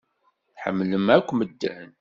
Tḥemmlem 0.53 1.07
akk 1.15 1.29
medden. 1.33 1.87